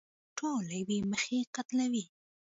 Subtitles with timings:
[0.37, 2.05] ټول له يوې مخې قتلوي.